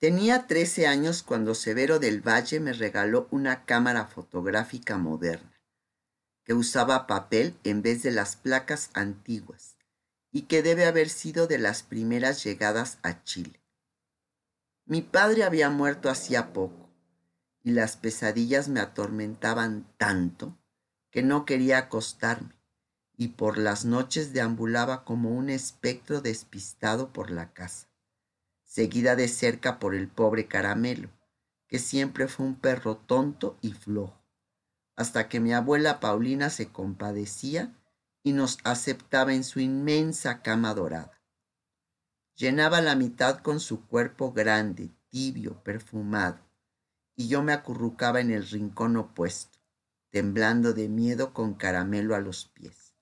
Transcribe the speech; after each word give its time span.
Tenía 0.00 0.46
trece 0.46 0.86
años 0.86 1.24
cuando 1.24 1.56
Severo 1.56 1.98
del 1.98 2.20
Valle 2.20 2.60
me 2.60 2.72
regaló 2.72 3.26
una 3.32 3.64
cámara 3.64 4.06
fotográfica 4.06 4.96
moderna, 4.96 5.60
que 6.44 6.54
usaba 6.54 7.08
papel 7.08 7.58
en 7.64 7.82
vez 7.82 8.04
de 8.04 8.12
las 8.12 8.36
placas 8.36 8.90
antiguas 8.94 9.76
y 10.30 10.42
que 10.42 10.62
debe 10.62 10.86
haber 10.86 11.08
sido 11.08 11.48
de 11.48 11.58
las 11.58 11.82
primeras 11.82 12.44
llegadas 12.44 12.98
a 13.02 13.24
Chile. 13.24 13.60
Mi 14.84 15.02
padre 15.02 15.42
había 15.42 15.68
muerto 15.68 16.10
hacía 16.10 16.52
poco 16.52 16.90
y 17.64 17.72
las 17.72 17.96
pesadillas 17.96 18.68
me 18.68 18.78
atormentaban 18.78 19.92
tanto 19.96 20.56
que 21.10 21.24
no 21.24 21.44
quería 21.44 21.76
acostarme 21.76 22.54
y 23.16 23.28
por 23.28 23.58
las 23.58 23.84
noches 23.84 24.32
deambulaba 24.32 25.04
como 25.04 25.30
un 25.30 25.50
espectro 25.50 26.20
despistado 26.20 27.12
por 27.12 27.32
la 27.32 27.52
casa 27.52 27.87
seguida 28.68 29.16
de 29.16 29.28
cerca 29.28 29.78
por 29.78 29.94
el 29.94 30.08
pobre 30.08 30.46
caramelo, 30.46 31.08
que 31.68 31.78
siempre 31.78 32.28
fue 32.28 32.44
un 32.44 32.54
perro 32.54 32.98
tonto 32.98 33.58
y 33.62 33.72
flojo, 33.72 34.22
hasta 34.94 35.28
que 35.28 35.40
mi 35.40 35.54
abuela 35.54 36.00
Paulina 36.00 36.50
se 36.50 36.68
compadecía 36.68 37.74
y 38.22 38.32
nos 38.34 38.58
aceptaba 38.64 39.32
en 39.32 39.42
su 39.42 39.60
inmensa 39.60 40.42
cama 40.42 40.74
dorada. 40.74 41.18
Llenaba 42.36 42.82
la 42.82 42.94
mitad 42.94 43.38
con 43.38 43.58
su 43.58 43.86
cuerpo 43.86 44.32
grande, 44.32 44.90
tibio, 45.08 45.64
perfumado, 45.64 46.38
y 47.16 47.26
yo 47.26 47.42
me 47.42 47.54
acurrucaba 47.54 48.20
en 48.20 48.30
el 48.30 48.46
rincón 48.46 48.98
opuesto, 48.98 49.58
temblando 50.10 50.74
de 50.74 50.90
miedo 50.90 51.32
con 51.32 51.54
caramelo 51.54 52.14
a 52.14 52.20
los 52.20 52.44
pies. 52.44 52.94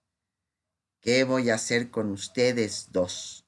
¿Qué 1.00 1.24
voy 1.24 1.50
a 1.50 1.56
hacer 1.56 1.90
con 1.90 2.10
ustedes 2.10 2.90
dos? 2.92 3.45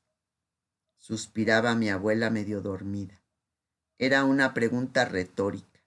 Suspiraba 1.09 1.75
mi 1.75 1.89
abuela 1.89 2.29
medio 2.29 2.61
dormida. 2.61 3.23
Era 3.99 4.25
una 4.25 4.53
pregunta 4.53 5.07
retórica, 5.07 5.81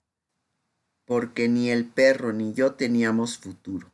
porque 1.04 1.48
ni 1.48 1.70
el 1.70 1.86
perro 1.86 2.32
ni 2.32 2.54
yo 2.54 2.74
teníamos 2.74 3.38
futuro. 3.38 3.92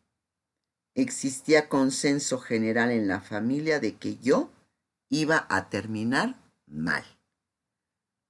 Existía 0.94 1.68
consenso 1.68 2.38
general 2.38 2.90
en 2.92 3.08
la 3.08 3.20
familia 3.20 3.78
de 3.78 3.96
que 3.96 4.16
yo 4.16 4.50
iba 5.10 5.46
a 5.50 5.68
terminar 5.68 6.40
mal. 6.66 7.04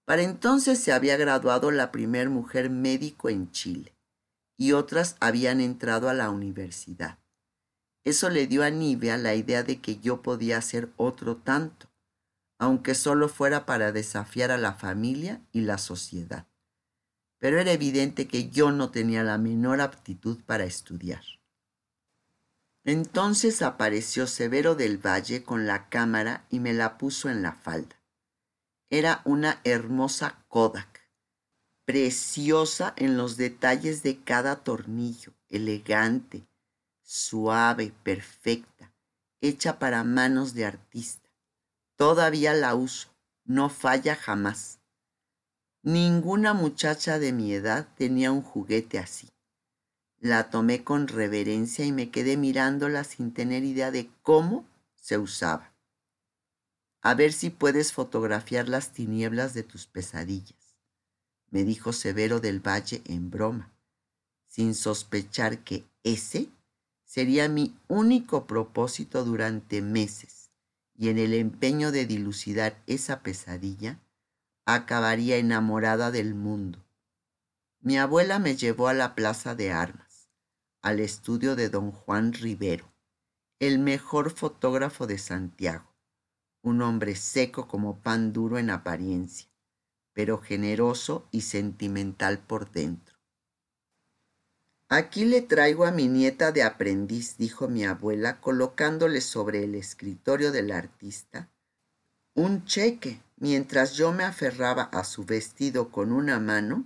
Para 0.05 0.23
entonces 0.23 0.80
se 0.80 0.91
había 0.91 1.17
graduado 1.17 1.70
la 1.70 1.92
primer 1.92 2.30
mujer 2.30 2.69
médico 2.69 3.28
en 3.28 3.53
Chile 3.53 3.95
y 4.56 4.73
otras 4.73 5.17
habían 5.20 5.61
entrado 5.61 6.08
a 6.08 6.14
la 6.14 6.30
universidad. 6.30 7.20
Eso 8.03 8.28
le 8.28 8.48
dio 8.48 8.64
a 8.64 8.70
Nivea 8.70 9.19
la 9.19 9.36
idea 9.36 9.62
de 9.62 9.80
que 9.80 9.98
yo 10.01 10.20
podía 10.20 10.58
hacer 10.58 10.91
otro 10.97 11.36
tanto 11.36 11.88
aunque 12.59 12.95
solo 12.95 13.28
fuera 13.28 13.64
para 13.67 13.92
desafiar 13.92 14.51
a 14.51 14.59
la 14.59 14.75
familia 14.75 15.41
y 15.53 15.61
la 15.61 15.78
sociedad. 15.78 16.47
Pero 17.39 17.61
era 17.61 17.70
evidente 17.70 18.27
que 18.27 18.51
yo 18.51 18.73
no 18.73 18.91
tenía 18.91 19.23
la 19.23 19.39
menor 19.39 19.81
aptitud 19.81 20.39
para 20.45 20.64
estudiar. 20.64 21.23
Entonces 22.84 23.62
apareció 23.62 24.27
Severo 24.27 24.75
del 24.75 24.98
Valle 24.98 25.45
con 25.45 25.67
la 25.67 25.89
cámara 25.89 26.47
y 26.51 26.59
me 26.59 26.73
la 26.73 26.98
puso 26.98 27.29
en 27.29 27.42
la 27.42 27.53
falda. 27.53 27.97
Era 28.91 29.23
una 29.25 29.61
hermosa 29.62 30.45
Kodak, 30.48 31.03
preciosa 31.84 32.92
en 32.97 33.17
los 33.17 33.36
detalles 33.36 34.03
de 34.03 34.19
cada 34.20 34.64
tornillo, 34.64 35.34
elegante, 35.48 36.48
suave, 37.03 37.92
perfecta, 38.03 38.92
hecha 39.41 39.79
para 39.79 40.03
manos 40.03 40.55
de 40.55 40.64
artista 40.64 41.28
Todavía 41.99 42.55
la 42.55 42.77
uso, 42.77 43.09
no 43.45 43.69
falla 43.69 44.15
jamás. 44.15 44.79
Ninguna 45.83 46.55
muchacha 46.55 47.19
de 47.19 47.33
mi 47.33 47.53
edad 47.53 47.89
tenía 47.97 48.31
un 48.31 48.41
juguete 48.41 49.01
así. 49.01 49.29
La 50.21 50.49
tomé 50.49 50.85
con 50.85 51.09
reverencia 51.09 51.85
y 51.85 51.91
me 51.91 52.13
quedé 52.13 52.37
mirándola 52.37 53.03
sin 53.03 53.35
tener 53.35 53.64
idea 53.64 53.91
de 53.91 54.08
cómo 54.23 54.64
se 54.95 55.19
usaba. 55.19 55.75
A 57.03 57.14
ver 57.14 57.33
si 57.33 57.51
puedes 57.51 57.92
fotografiar 57.92 58.69
las 58.69 58.92
tinieblas 58.92 59.53
de 59.53 59.64
tus 59.64 59.87
pesadillas, 59.89 60.77
me 61.51 61.64
dijo 61.64 61.92
Severo 61.92 62.39
del 62.39 62.64
Valle 62.64 63.03
en 63.07 63.29
broma, 63.29 63.73
sin 64.47 64.77
sospechar 64.77 65.64
que 65.64 65.85
ese 66.05 66.48
sería 67.05 67.48
mi 67.48 67.77
único 67.89 68.47
propósito 68.47 69.25
durante 69.25 69.83
meses 69.83 70.38
y 70.98 71.11
en 71.11 71.19
el 71.19 71.33
empeño 71.33 71.92
de 71.92 72.07
dilucidar 72.07 72.83
esa 72.89 73.23
pesadilla, 73.23 74.01
acabaría 74.67 75.36
enamorada 75.36 76.11
del 76.11 76.35
mundo. 76.35 76.85
Mi 77.81 77.97
abuela 77.97 78.41
me 78.41 78.57
llevó 78.57 78.89
a 78.89 78.95
la 78.95 79.14
plaza 79.14 79.55
de 79.55 79.70
armas, 79.70 80.29
al 80.83 80.98
estudio 80.98 81.55
de 81.55 81.69
don 81.69 81.92
Juan 81.92 82.33
Rivero, 82.33 82.92
el 83.61 83.79
mejor 83.79 84.31
fotógrafo 84.31 85.07
de 85.07 85.19
Santiago, 85.19 85.95
un 86.63 86.83
hombre 86.83 87.14
seco 87.14 87.69
como 87.69 88.01
pan 88.01 88.33
duro 88.33 88.58
en 88.58 88.69
apariencia, 88.69 89.48
pero 90.13 90.39
generoso 90.39 91.29
y 91.31 91.42
sentimental 91.42 92.41
por 92.41 92.73
dentro. 92.73 93.17
Aquí 94.91 95.27
le 95.27 95.43
traigo 95.43 95.85
a 95.85 95.91
mi 95.91 96.09
nieta 96.09 96.51
de 96.51 96.63
aprendiz, 96.63 97.37
dijo 97.37 97.69
mi 97.69 97.85
abuela, 97.85 98.41
colocándole 98.41 99.21
sobre 99.21 99.65
el 99.65 99.75
escritorio 99.75 100.51
del 100.51 100.73
artista 100.73 101.51
un 102.35 102.65
cheque, 102.65 103.21
mientras 103.37 103.95
yo 103.95 104.13
me 104.13 104.23
aferraba 104.23 104.85
a 104.85 105.03
su 105.03 105.25
vestido 105.25 105.91
con 105.91 106.13
una 106.13 106.39
mano 106.39 106.85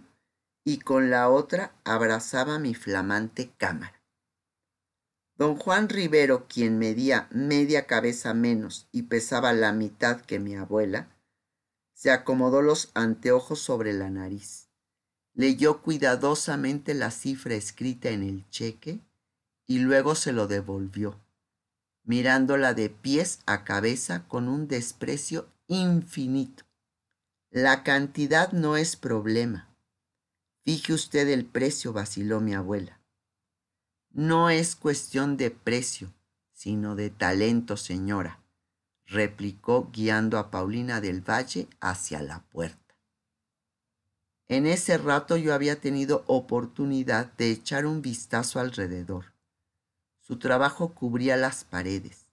y 0.65 0.79
con 0.79 1.11
la 1.11 1.29
otra 1.29 1.75
abrazaba 1.85 2.59
mi 2.59 2.75
flamante 2.75 3.53
cámara. 3.59 4.03
Don 5.37 5.57
Juan 5.57 5.91
Rivero, 5.91 6.47
quien 6.49 6.79
medía 6.79 7.29
media 7.31 7.87
cabeza 7.87 8.33
menos 8.33 8.89
y 8.93 9.03
pesaba 9.03 9.53
la 9.53 9.73
mitad 9.73 10.23
que 10.23 10.39
mi 10.39 10.57
abuela, 10.57 11.15
se 11.93 12.11
acomodó 12.11 12.63
los 12.63 12.91
anteojos 12.95 13.61
sobre 13.61 13.93
la 13.93 14.09
nariz 14.09 14.72
leyó 15.35 15.83
cuidadosamente 15.83 16.95
la 16.95 17.11
cifra 17.11 17.55
escrita 17.55 18.11
en 18.11 18.23
el 18.23 18.49
cheque 18.51 19.01
y 19.67 19.79
luego 19.79 20.15
se 20.15 20.33
lo 20.33 20.47
devolvió, 20.47 21.19
mirándola 22.05 22.75
de 22.75 22.91
pies 22.91 23.41
a 23.47 23.65
cabeza 23.65 24.27
con 24.29 24.49
un 24.49 24.69
desprecio 24.69 25.49
infinito. 25.67 26.65
La 27.51 27.83
cantidad 27.83 28.53
no 28.53 28.77
es 28.77 28.97
problema. 28.97 29.69
Fije 30.65 30.93
usted 30.93 31.29
el 31.29 31.45
precio, 31.45 31.93
vaciló 31.93 32.41
mi 32.41 32.55
abuela. 32.55 33.01
No 34.11 34.51
es 34.51 34.77
cuestión 34.77 35.37
de 35.37 35.51
precio, 35.51 36.13
sino 36.53 36.95
de 36.95 37.11
talento, 37.11 37.77
señora, 37.77 38.41
replicó 39.07 39.91
guiando 39.93 40.39
a 40.39 40.51
Paulina 40.51 41.01
del 41.01 41.21
Valle 41.21 41.69
hacia 41.81 42.23
la 42.23 42.41
puerta. 42.51 42.82
En 44.53 44.67
ese 44.67 44.99
rato 44.99 45.39
yo 45.39 45.55
había 45.55 45.81
tenido 45.81 46.25
oportunidad 46.27 47.33
de 47.39 47.51
echar 47.51 47.87
un 47.87 48.03
vistazo 48.03 48.61
alrededor. 48.61 49.33
Su 50.21 50.39
trabajo 50.39 50.93
cubría 50.93 51.39
las 51.39 51.65
paredes, 51.65 52.27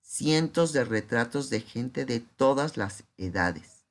cientos 0.00 0.72
de 0.72 0.84
retratos 0.84 1.50
de 1.50 1.60
gente 1.60 2.06
de 2.06 2.20
todas 2.20 2.78
las 2.78 3.04
edades. 3.18 3.84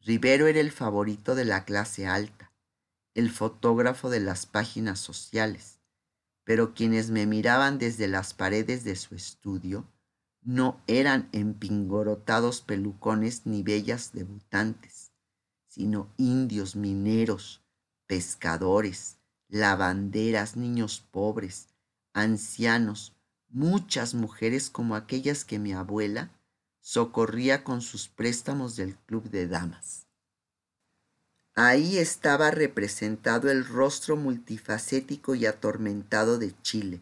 Rivero 0.00 0.48
era 0.48 0.58
el 0.58 0.72
favorito 0.72 1.36
de 1.36 1.44
la 1.44 1.64
clase 1.64 2.08
alta, 2.08 2.50
el 3.14 3.30
fotógrafo 3.30 4.10
de 4.10 4.18
las 4.18 4.46
páginas 4.46 4.98
sociales, 4.98 5.78
pero 6.42 6.74
quienes 6.74 7.12
me 7.12 7.26
miraban 7.26 7.78
desde 7.78 8.08
las 8.08 8.34
paredes 8.34 8.82
de 8.82 8.96
su 8.96 9.14
estudio 9.14 9.86
no 10.42 10.80
eran 10.88 11.28
empingorotados 11.30 12.60
pelucones 12.60 13.46
ni 13.46 13.62
bellas 13.62 14.10
debutantes 14.12 14.99
sino 15.70 16.12
indios, 16.16 16.74
mineros, 16.74 17.62
pescadores, 18.06 19.18
lavanderas, 19.48 20.56
niños 20.56 21.06
pobres, 21.12 21.68
ancianos, 22.12 23.14
muchas 23.48 24.14
mujeres 24.14 24.68
como 24.68 24.96
aquellas 24.96 25.44
que 25.44 25.60
mi 25.60 25.72
abuela 25.72 26.30
socorría 26.80 27.62
con 27.62 27.82
sus 27.82 28.08
préstamos 28.08 28.74
del 28.74 28.96
club 28.96 29.30
de 29.30 29.46
damas. 29.46 30.08
Ahí 31.54 31.98
estaba 31.98 32.50
representado 32.50 33.48
el 33.50 33.64
rostro 33.64 34.16
multifacético 34.16 35.36
y 35.36 35.46
atormentado 35.46 36.38
de 36.38 36.52
Chile. 36.62 37.00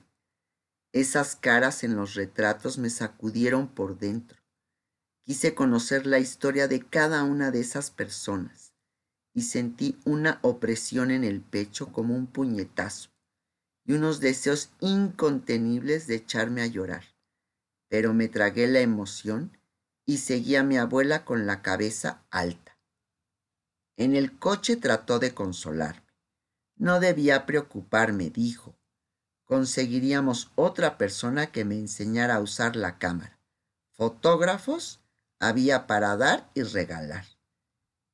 Esas 0.92 1.36
caras 1.36 1.84
en 1.84 1.96
los 1.96 2.14
retratos 2.14 2.76
me 2.76 2.90
sacudieron 2.90 3.68
por 3.68 3.98
dentro. 3.98 4.37
Quise 5.28 5.54
conocer 5.54 6.06
la 6.06 6.20
historia 6.20 6.68
de 6.68 6.80
cada 6.80 7.22
una 7.22 7.50
de 7.50 7.60
esas 7.60 7.90
personas 7.90 8.72
y 9.34 9.42
sentí 9.42 9.98
una 10.06 10.38
opresión 10.40 11.10
en 11.10 11.22
el 11.22 11.42
pecho 11.42 11.92
como 11.92 12.16
un 12.16 12.26
puñetazo 12.26 13.10
y 13.84 13.92
unos 13.92 14.20
deseos 14.20 14.70
incontenibles 14.80 16.06
de 16.06 16.14
echarme 16.14 16.62
a 16.62 16.66
llorar. 16.66 17.04
Pero 17.88 18.14
me 18.14 18.28
tragué 18.28 18.68
la 18.68 18.80
emoción 18.80 19.58
y 20.06 20.16
seguí 20.16 20.56
a 20.56 20.62
mi 20.62 20.78
abuela 20.78 21.26
con 21.26 21.46
la 21.46 21.60
cabeza 21.60 22.24
alta. 22.30 22.78
En 23.98 24.16
el 24.16 24.38
coche 24.38 24.76
trató 24.76 25.18
de 25.18 25.34
consolarme. 25.34 26.08
No 26.74 27.00
debía 27.00 27.44
preocuparme, 27.44 28.30
dijo. 28.30 28.78
Conseguiríamos 29.44 30.52
otra 30.54 30.96
persona 30.96 31.52
que 31.52 31.66
me 31.66 31.78
enseñara 31.78 32.36
a 32.36 32.40
usar 32.40 32.76
la 32.76 32.96
cámara. 32.96 33.38
Fotógrafos 33.92 35.02
había 35.40 35.86
para 35.86 36.16
dar 36.16 36.50
y 36.54 36.62
regalar. 36.62 37.24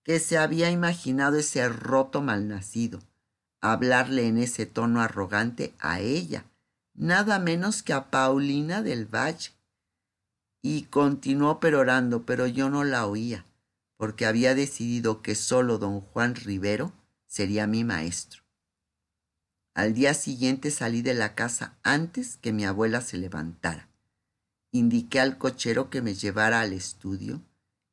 ¿Qué 0.04 0.20
se 0.20 0.36
había 0.36 0.70
imaginado 0.70 1.38
ese 1.38 1.68
roto 1.68 2.20
malnacido? 2.20 3.00
Hablarle 3.60 4.26
en 4.28 4.38
ese 4.38 4.66
tono 4.66 5.00
arrogante 5.00 5.74
a 5.78 6.00
ella, 6.00 6.44
nada 6.92 7.38
menos 7.38 7.82
que 7.82 7.94
a 7.94 8.10
Paulina 8.10 8.82
del 8.82 9.06
Valle. 9.06 9.52
Y 10.62 10.82
continuó 10.84 11.60
perorando, 11.60 12.26
pero 12.26 12.46
yo 12.46 12.68
no 12.68 12.84
la 12.84 13.06
oía, 13.06 13.46
porque 13.96 14.26
había 14.26 14.54
decidido 14.54 15.22
que 15.22 15.34
solo 15.34 15.78
don 15.78 16.00
Juan 16.00 16.34
Rivero 16.34 16.92
sería 17.26 17.66
mi 17.66 17.84
maestro. 17.84 18.42
Al 19.74 19.94
día 19.94 20.14
siguiente 20.14 20.70
salí 20.70 21.02
de 21.02 21.14
la 21.14 21.34
casa 21.34 21.78
antes 21.82 22.36
que 22.36 22.52
mi 22.52 22.64
abuela 22.64 23.00
se 23.00 23.16
levantara. 23.16 23.88
Indiqué 24.74 25.20
al 25.20 25.38
cochero 25.38 25.88
que 25.88 26.02
me 26.02 26.14
llevara 26.14 26.60
al 26.60 26.72
estudio 26.72 27.40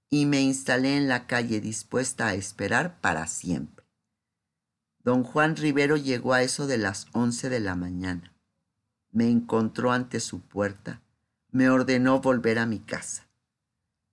y 0.10 0.26
me 0.26 0.42
instalé 0.42 0.98
en 0.98 1.08
la 1.08 1.28
calle 1.28 1.62
dispuesta 1.62 2.26
a 2.26 2.34
esperar 2.34 3.00
para 3.02 3.28
siempre. 3.28 3.86
Don 5.04 5.24
Juan 5.24 5.56
Rivero 5.56 5.96
llegó 5.96 6.34
a 6.34 6.42
eso 6.42 6.66
de 6.66 6.80
las 6.80 7.06
once 7.14 7.50
de 7.50 7.60
la 7.60 7.76
mañana. 7.76 8.34
Me 9.12 9.30
encontró 9.30 9.92
ante 9.92 10.20
su 10.20 10.40
puerta, 10.42 11.04
me 11.52 11.70
ordenó 11.70 12.20
volver 12.20 12.58
a 12.58 12.66
mi 12.66 12.80
casa. 12.80 13.30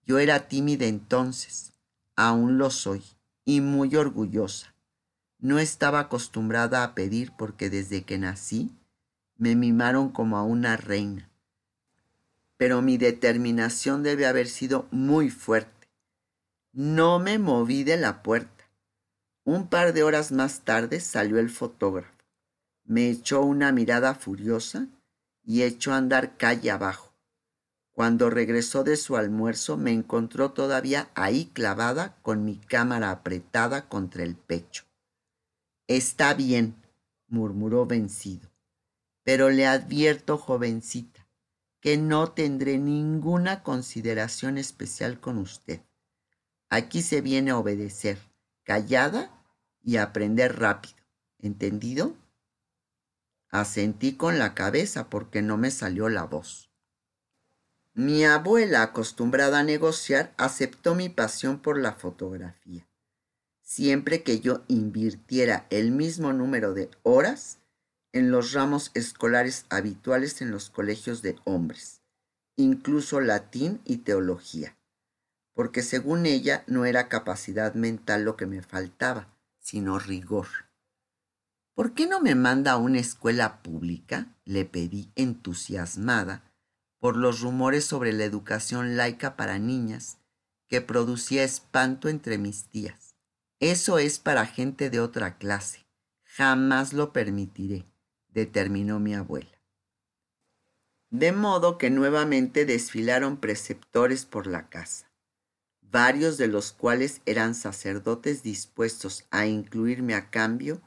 Yo 0.05 0.19
era 0.19 0.47
tímida 0.47 0.85
entonces, 0.85 1.73
aún 2.17 2.59
lo 2.59 2.69
soy, 2.69 3.03
y 3.47 3.63
muy 3.63 3.97
orgullosa. 3.97 4.75
No 5.39 5.59
estaba 5.59 6.01
acostumbrada 6.01 6.85
a 6.85 6.95
pedir 6.95 7.33
porque 7.39 7.71
desde 7.71 8.05
que 8.05 8.19
nací 8.19 8.77
me 9.39 9.57
mimaron 9.57 10.11
como 10.11 10.37
a 10.37 10.43
una 10.43 10.77
reina. 10.77 11.31
Pero 12.59 12.83
mi 12.83 12.99
determinación 12.99 14.03
debe 14.03 14.27
haber 14.27 14.49
sido 14.49 14.87
muy 14.91 15.31
fuerte. 15.31 15.89
No 16.73 17.19
me 17.19 17.39
moví 17.39 17.85
de 17.85 17.97
la 17.97 18.23
puerta. 18.23 18.69
Un 19.45 19.69
par 19.69 19.95
de 19.95 20.03
horas 20.03 20.31
más 20.31 20.61
tarde 20.61 21.01
salió 21.01 21.39
el 21.39 21.49
fotógrafo. 21.49 22.13
Me 22.85 23.09
echó 23.09 23.41
una 23.41 23.73
mirada 23.73 24.15
furiosa 24.15 24.89
y 25.43 25.63
echó 25.63 25.93
a 25.93 25.97
andar 25.97 26.37
calle 26.37 26.71
abajo. 26.71 27.15
Cuando 27.93 28.31
regresó 28.31 28.85
de 28.85 28.97
su 28.97 29.17
almuerzo 29.17 29.77
me 29.77 29.91
encontró 29.91 30.53
todavía 30.53 31.11
ahí 31.15 31.47
clavada 31.47 32.17
con 32.23 32.45
mi 32.45 32.57
cámara 32.57 33.11
apretada 33.11 33.89
contra 33.89 34.23
el 34.23 34.37
pecho. 34.37 34.85
Está 35.89 36.35
bien, 36.35 36.77
murmuró 37.27 37.87
vencido, 37.87 38.49
pero 39.25 39.51
le 39.51 39.67
advierto, 39.67 40.39
jovencita, 40.39 41.18
que 41.81 41.97
no 41.97 42.33
tendré 42.33 42.79
ninguna 42.79 43.63
consideración 43.63 44.59
especial 44.59 45.21
con 45.21 45.39
usted. 45.39 45.81
Aquí 46.69 47.03
se 47.03 47.21
viene 47.21 47.51
a 47.51 47.59
obedecer, 47.59 48.19
callada 48.65 49.45
y 49.83 49.97
aprender 49.97 50.59
rápido. 50.59 50.97
¿Entendido? 51.39 52.17
Asentí 53.49 54.17
con 54.17 54.39
la 54.39 54.55
cabeza 54.55 55.09
porque 55.09 55.41
no 55.41 55.57
me 55.57 55.71
salió 55.71 56.09
la 56.09 56.25
voz. 56.25 56.71
Mi 57.95 58.25
abuela, 58.25 58.83
acostumbrada 58.83 59.61
a 59.61 59.65
negociar, 59.65 60.35
aceptó 60.37 60.95
mi 60.95 61.09
pasión 61.09 61.61
por 61.61 61.79
la 61.79 61.93
fotografía 61.93 62.89
siempre 63.69 64.23
que 64.23 64.41
yo 64.41 64.65
invirtiera 64.67 65.67
el 65.69 65.91
mismo 65.91 66.33
número 66.33 66.73
de 66.73 66.91
horas 67.03 67.59
en 68.13 68.31
los 68.31 68.53
ramos 68.53 68.91
escolares 68.95 69.67
habituales 69.69 70.41
en 70.41 70.51
los 70.51 70.71
colegios 70.71 71.23
de 71.23 71.37
hombres, 71.45 72.03
incluso 72.57 73.21
latín 73.21 73.81
y 73.85 73.99
teología, 73.99 74.77
porque 75.55 75.83
según 75.83 76.27
ella 76.27 76.65
no 76.67 76.85
era 76.85 77.09
capacidad 77.09 77.75
mental 77.75 78.25
lo 78.25 78.37
que 78.37 78.47
me 78.47 78.63
faltaba, 78.63 79.37
sino 79.59 79.99
rigor. 79.99 80.49
¿Por 81.75 81.95
qué 81.95 82.07
no 82.07 82.21
me 82.21 82.35
manda 82.35 82.73
a 82.73 82.77
una 82.77 82.99
escuela 82.99 83.63
pública? 83.63 84.35
le 84.45 84.65
pedí 84.65 85.13
entusiasmada 85.15 86.43
por 86.99 87.17
los 87.17 87.41
rumores 87.41 87.85
sobre 87.85 88.13
la 88.13 88.25
educación 88.25 88.97
laica 88.97 89.37
para 89.37 89.59
niñas 89.59 90.19
que 90.67 90.81
producía 90.81 91.45
espanto 91.45 92.09
entre 92.09 92.39
mis 92.39 92.65
tías. 92.65 93.15
Eso 93.61 93.99
es 93.99 94.19
para 94.19 94.47
gente 94.47 94.91
de 94.91 95.01
otra 95.01 95.39
clase. 95.39 95.87
Jamás 96.25 96.93
lo 96.93 97.13
permitiré, 97.13 97.87
determinó 98.29 99.01
mi 99.01 99.15
abuela. 99.15 99.63
De 101.11 101.33
modo 101.33 101.79
que 101.79 101.91
nuevamente 101.91 102.67
desfilaron 102.67 103.39
preceptores 103.39 104.27
por 104.27 104.47
la 104.47 104.69
casa, 104.69 105.11
varios 105.81 106.37
de 106.37 106.49
los 106.49 106.73
cuales 106.73 107.23
eran 107.25 107.55
sacerdotes 107.55 108.43
dispuestos 108.43 109.27
a 109.31 109.47
incluirme 109.47 110.15
a 110.15 110.29
cambio 110.31 110.83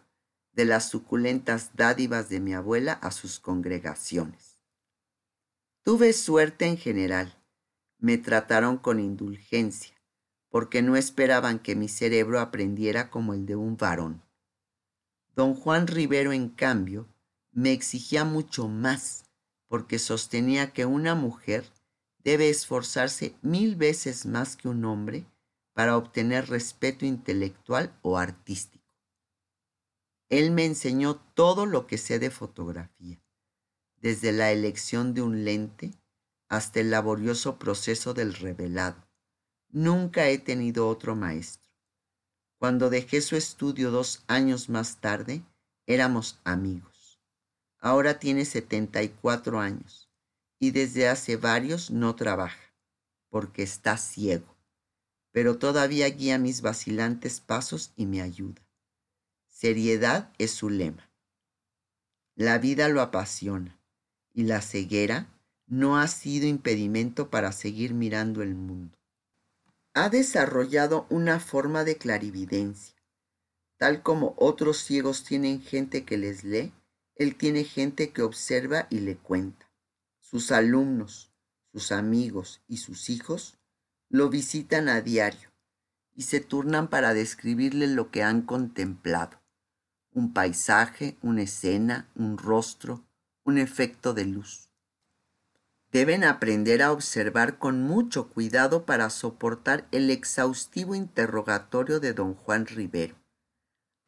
de 0.53 0.65
las 0.65 0.89
suculentas 0.89 1.71
dádivas 1.75 2.29
de 2.29 2.39
mi 2.39 2.53
abuela 2.53 2.93
a 2.93 3.11
sus 3.11 3.39
congregaciones. 3.39 4.59
Tuve 5.83 6.13
suerte 6.13 6.67
en 6.67 6.77
general, 6.77 7.41
me 7.97 8.17
trataron 8.17 8.77
con 8.77 8.99
indulgencia, 8.99 9.95
porque 10.49 10.81
no 10.81 10.95
esperaban 10.95 11.57
que 11.59 11.75
mi 11.75 11.87
cerebro 11.87 12.39
aprendiera 12.39 13.09
como 13.09 13.33
el 13.33 13.45
de 13.45 13.55
un 13.55 13.77
varón. 13.77 14.21
Don 15.35 15.55
Juan 15.55 15.87
Rivero, 15.87 16.33
en 16.33 16.49
cambio, 16.49 17.07
me 17.51 17.71
exigía 17.71 18.25
mucho 18.25 18.67
más, 18.67 19.25
porque 19.67 19.99
sostenía 19.99 20.73
que 20.73 20.85
una 20.85 21.15
mujer 21.15 21.65
debe 22.23 22.49
esforzarse 22.49 23.35
mil 23.41 23.75
veces 23.75 24.25
más 24.25 24.55
que 24.55 24.67
un 24.67 24.85
hombre 24.85 25.25
para 25.73 25.97
obtener 25.97 26.49
respeto 26.49 27.05
intelectual 27.05 27.97
o 28.01 28.17
artístico. 28.17 28.93
Él 30.29 30.51
me 30.51 30.65
enseñó 30.65 31.15
todo 31.15 31.65
lo 31.65 31.87
que 31.87 31.97
sé 31.97 32.19
de 32.19 32.31
fotografía, 32.31 33.21
desde 33.97 34.31
la 34.31 34.51
elección 34.51 35.13
de 35.13 35.21
un 35.21 35.43
lente 35.43 35.91
hasta 36.47 36.79
el 36.79 36.91
laborioso 36.91 37.57
proceso 37.59 38.13
del 38.13 38.33
revelado 38.33 39.11
Nunca 39.73 40.27
he 40.27 40.37
tenido 40.37 40.89
otro 40.89 41.15
maestro. 41.15 41.71
Cuando 42.57 42.89
dejé 42.89 43.21
su 43.21 43.37
estudio 43.37 43.89
dos 43.89 44.21
años 44.27 44.67
más 44.67 44.99
tarde, 44.99 45.43
éramos 45.85 46.41
amigos. 46.43 46.90
Ahora 47.81 48.19
tiene 48.19 48.45
74 48.45 49.59
años 49.59 50.09
y 50.59 50.71
desde 50.71 51.09
hace 51.09 51.35
varios 51.35 51.91
no 51.91 52.15
trabaja, 52.15 52.73
porque 53.27 53.63
está 53.63 53.97
ciego, 53.97 54.55
pero 55.31 55.57
todavía 55.57 56.07
guía 56.07 56.37
mis 56.37 56.61
vacilantes 56.61 57.41
pasos 57.41 57.91
y 57.97 58.05
me 58.05 58.21
ayuda. 58.21 58.61
Seriedad 59.49 60.31
es 60.37 60.51
su 60.51 60.69
lema. 60.69 61.11
La 62.35 62.57
vida 62.59 62.87
lo 62.87 63.01
apasiona 63.01 63.77
y 64.33 64.43
la 64.43 64.61
ceguera 64.61 65.27
no 65.67 65.97
ha 65.97 66.07
sido 66.07 66.47
impedimento 66.47 67.29
para 67.29 67.51
seguir 67.51 67.93
mirando 67.93 68.41
el 68.41 68.55
mundo 68.55 69.01
ha 69.93 70.09
desarrollado 70.09 71.05
una 71.09 71.39
forma 71.39 71.83
de 71.83 71.97
clarividencia. 71.97 72.95
Tal 73.77 74.01
como 74.03 74.35
otros 74.37 74.77
ciegos 74.77 75.23
tienen 75.23 75.61
gente 75.61 76.05
que 76.05 76.17
les 76.17 76.43
lee, 76.43 76.71
él 77.21 77.35
tiene 77.35 77.65
gente 77.65 78.09
que 78.11 78.23
observa 78.23 78.87
y 78.89 78.99
le 79.01 79.15
cuenta. 79.15 79.69
Sus 80.21 80.51
alumnos, 80.51 81.31
sus 81.71 81.91
amigos 81.91 82.63
y 82.67 82.77
sus 82.77 83.11
hijos 83.11 83.59
lo 84.09 84.29
visitan 84.29 84.89
a 84.89 85.01
diario 85.01 85.51
y 86.15 86.23
se 86.23 86.39
turnan 86.39 86.87
para 86.87 87.13
describirle 87.13 87.85
lo 87.85 88.09
que 88.09 88.23
han 88.23 88.41
contemplado. 88.41 89.39
Un 90.11 90.33
paisaje, 90.33 91.15
una 91.21 91.43
escena, 91.43 92.09
un 92.15 92.39
rostro, 92.39 93.05
un 93.43 93.59
efecto 93.59 94.15
de 94.15 94.25
luz. 94.25 94.71
Deben 95.91 96.23
aprender 96.23 96.81
a 96.81 96.91
observar 96.91 97.59
con 97.59 97.83
mucho 97.83 98.29
cuidado 98.29 98.87
para 98.87 99.11
soportar 99.11 99.87
el 99.91 100.09
exhaustivo 100.09 100.95
interrogatorio 100.95 101.99
de 101.99 102.13
don 102.13 102.33
Juan 102.33 102.65
Rivero. 102.65 103.15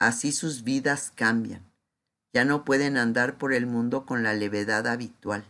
Así 0.00 0.32
sus 0.32 0.64
vidas 0.64 1.12
cambian. 1.14 1.73
Ya 2.34 2.44
no 2.44 2.64
pueden 2.64 2.98
andar 2.98 3.38
por 3.38 3.54
el 3.54 3.66
mundo 3.66 4.04
con 4.04 4.22
la 4.24 4.34
levedad 4.34 4.86
habitual, 4.88 5.44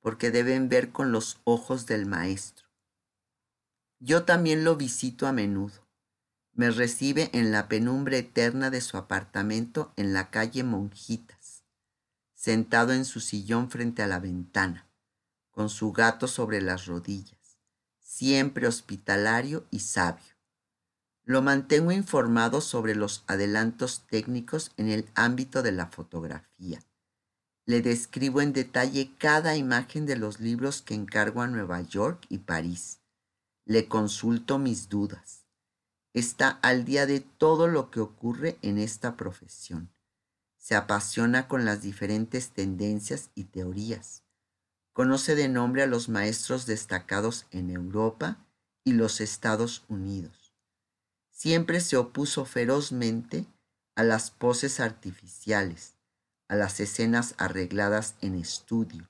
porque 0.00 0.30
deben 0.30 0.68
ver 0.68 0.90
con 0.90 1.12
los 1.12 1.40
ojos 1.44 1.86
del 1.86 2.06
maestro. 2.06 2.66
Yo 4.00 4.24
también 4.24 4.64
lo 4.64 4.76
visito 4.76 5.26
a 5.26 5.32
menudo. 5.32 5.86
Me 6.52 6.70
recibe 6.70 7.30
en 7.32 7.52
la 7.52 7.68
penumbra 7.68 8.16
eterna 8.16 8.68
de 8.68 8.80
su 8.80 8.96
apartamento 8.96 9.92
en 9.96 10.12
la 10.12 10.28
calle 10.30 10.64
Monjitas, 10.64 11.62
sentado 12.34 12.92
en 12.92 13.04
su 13.04 13.20
sillón 13.20 13.70
frente 13.70 14.02
a 14.02 14.08
la 14.08 14.18
ventana 14.18 14.88
con 15.58 15.68
su 15.68 15.92
gato 15.92 16.28
sobre 16.28 16.60
las 16.60 16.86
rodillas, 16.86 17.58
siempre 17.98 18.68
hospitalario 18.68 19.66
y 19.72 19.80
sabio. 19.80 20.37
Lo 21.28 21.42
mantengo 21.42 21.92
informado 21.92 22.62
sobre 22.62 22.94
los 22.94 23.22
adelantos 23.26 24.06
técnicos 24.06 24.72
en 24.78 24.88
el 24.88 25.10
ámbito 25.14 25.62
de 25.62 25.72
la 25.72 25.88
fotografía. 25.88 26.80
Le 27.66 27.82
describo 27.82 28.40
en 28.40 28.54
detalle 28.54 29.14
cada 29.18 29.54
imagen 29.54 30.06
de 30.06 30.16
los 30.16 30.40
libros 30.40 30.80
que 30.80 30.94
encargo 30.94 31.42
a 31.42 31.46
Nueva 31.46 31.82
York 31.82 32.24
y 32.30 32.38
París. 32.38 33.00
Le 33.66 33.88
consulto 33.88 34.58
mis 34.58 34.88
dudas. 34.88 35.44
Está 36.14 36.48
al 36.62 36.86
día 36.86 37.04
de 37.04 37.20
todo 37.20 37.68
lo 37.68 37.90
que 37.90 38.00
ocurre 38.00 38.56
en 38.62 38.78
esta 38.78 39.14
profesión. 39.14 39.92
Se 40.56 40.76
apasiona 40.76 41.46
con 41.46 41.66
las 41.66 41.82
diferentes 41.82 42.52
tendencias 42.52 43.28
y 43.34 43.44
teorías. 43.44 44.22
Conoce 44.94 45.34
de 45.34 45.50
nombre 45.50 45.82
a 45.82 45.86
los 45.86 46.08
maestros 46.08 46.64
destacados 46.64 47.44
en 47.50 47.68
Europa 47.68 48.46
y 48.82 48.94
los 48.94 49.20
Estados 49.20 49.84
Unidos. 49.88 50.47
Siempre 51.38 51.78
se 51.78 51.96
opuso 51.96 52.44
ferozmente 52.44 53.46
a 53.94 54.02
las 54.02 54.32
poses 54.32 54.80
artificiales, 54.80 55.94
a 56.48 56.56
las 56.56 56.80
escenas 56.80 57.36
arregladas 57.38 58.16
en 58.20 58.34
estudio, 58.34 59.08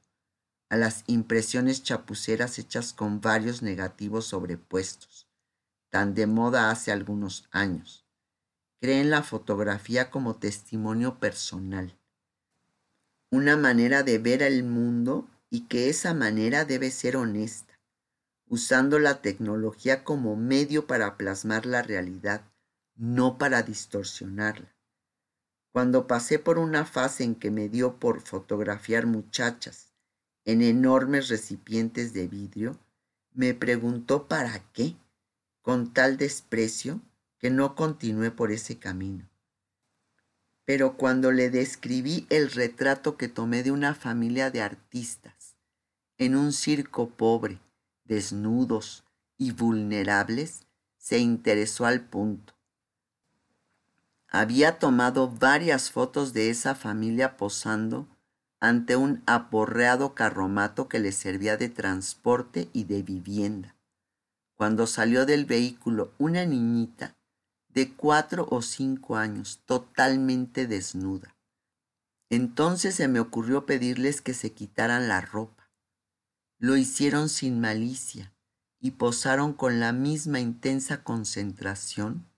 a 0.68 0.76
las 0.76 1.04
impresiones 1.06 1.82
chapuceras 1.82 2.58
hechas 2.58 2.92
con 2.92 3.22
varios 3.22 3.62
negativos 3.62 4.26
sobrepuestos, 4.26 5.26
tan 5.88 6.12
de 6.12 6.26
moda 6.26 6.70
hace 6.70 6.92
algunos 6.92 7.48
años. 7.50 8.04
Cree 8.78 9.00
en 9.00 9.08
la 9.08 9.22
fotografía 9.22 10.10
como 10.10 10.36
testimonio 10.36 11.18
personal, 11.18 11.96
una 13.30 13.56
manera 13.56 14.02
de 14.02 14.18
ver 14.18 14.42
el 14.42 14.64
mundo 14.64 15.26
y 15.48 15.62
que 15.62 15.88
esa 15.88 16.12
manera 16.12 16.66
debe 16.66 16.90
ser 16.90 17.16
honesta 17.16 17.67
usando 18.48 18.98
la 18.98 19.20
tecnología 19.20 20.04
como 20.04 20.36
medio 20.36 20.86
para 20.86 21.16
plasmar 21.16 21.66
la 21.66 21.82
realidad, 21.82 22.42
no 22.96 23.38
para 23.38 23.62
distorsionarla. 23.62 24.74
Cuando 25.70 26.06
pasé 26.06 26.38
por 26.38 26.58
una 26.58 26.84
fase 26.84 27.24
en 27.24 27.34
que 27.34 27.50
me 27.50 27.68
dio 27.68 27.98
por 27.98 28.20
fotografiar 28.20 29.06
muchachas 29.06 29.92
en 30.44 30.62
enormes 30.62 31.28
recipientes 31.28 32.12
de 32.14 32.26
vidrio, 32.26 32.78
me 33.34 33.54
preguntó 33.54 34.26
para 34.26 34.58
qué, 34.72 34.96
con 35.62 35.92
tal 35.92 36.16
desprecio 36.16 37.00
que 37.38 37.50
no 37.50 37.74
continué 37.74 38.30
por 38.30 38.50
ese 38.50 38.78
camino. 38.78 39.28
Pero 40.64 40.96
cuando 40.96 41.30
le 41.30 41.50
describí 41.50 42.26
el 42.30 42.50
retrato 42.50 43.16
que 43.16 43.28
tomé 43.28 43.62
de 43.62 43.70
una 43.70 43.94
familia 43.94 44.50
de 44.50 44.62
artistas 44.62 45.56
en 46.16 46.34
un 46.34 46.52
circo 46.52 47.10
pobre, 47.10 47.60
desnudos 48.08 49.04
y 49.36 49.52
vulnerables, 49.52 50.62
se 50.96 51.18
interesó 51.18 51.86
al 51.86 52.00
punto. 52.00 52.54
Había 54.28 54.78
tomado 54.78 55.28
varias 55.28 55.90
fotos 55.90 56.32
de 56.32 56.50
esa 56.50 56.74
familia 56.74 57.36
posando 57.36 58.08
ante 58.60 58.96
un 58.96 59.22
aporreado 59.26 60.14
carromato 60.14 60.88
que 60.88 60.98
le 60.98 61.12
servía 61.12 61.56
de 61.56 61.68
transporte 61.68 62.68
y 62.72 62.84
de 62.84 63.02
vivienda. 63.02 63.76
Cuando 64.56 64.86
salió 64.86 65.24
del 65.24 65.44
vehículo 65.44 66.12
una 66.18 66.44
niñita 66.44 67.16
de 67.68 67.92
cuatro 67.94 68.48
o 68.50 68.60
cinco 68.60 69.16
años, 69.16 69.60
totalmente 69.64 70.66
desnuda. 70.66 71.36
Entonces 72.28 72.96
se 72.96 73.06
me 73.06 73.20
ocurrió 73.20 73.64
pedirles 73.64 74.20
que 74.20 74.34
se 74.34 74.52
quitaran 74.52 75.08
la 75.08 75.20
ropa 75.20 75.57
lo 76.60 76.76
hicieron 76.76 77.28
sin 77.28 77.60
malicia 77.60 78.34
y 78.80 78.92
posaron 78.92 79.52
con 79.52 79.78
la 79.78 79.92
misma 79.92 80.40
intensa 80.40 81.04
concentración 81.04 82.28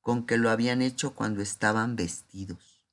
con 0.00 0.26
que 0.26 0.38
lo 0.38 0.50
habían 0.50 0.82
hecho 0.82 1.14
cuando 1.14 1.40
estaban 1.40 1.94
vestidos. 1.94 2.84